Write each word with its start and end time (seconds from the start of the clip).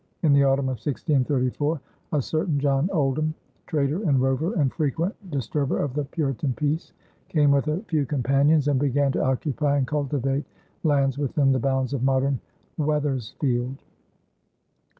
In 0.23 0.33
the 0.33 0.43
autumn 0.43 0.65
of 0.65 0.77
1634 0.79 1.79
a 2.13 2.21
certain 2.23 2.57
John 2.59 2.89
Oldham, 2.91 3.35
trader 3.67 4.01
and 4.01 4.19
rover 4.19 4.53
and 4.55 4.73
frequent 4.73 5.13
disturber 5.29 5.77
of 5.77 5.93
the 5.93 6.05
Puritan 6.05 6.53
peace, 6.53 6.91
came 7.29 7.51
with 7.51 7.67
a 7.67 7.83
few 7.83 8.07
companions 8.07 8.67
and 8.67 8.79
began 8.79 9.11
to 9.11 9.23
occupy 9.23 9.77
and 9.77 9.85
cultivate 9.85 10.45
lands 10.81 11.19
within 11.19 11.51
the 11.51 11.59
bounds 11.59 11.93
of 11.93 12.01
modern 12.01 12.39
Wethersfield. 12.79 13.83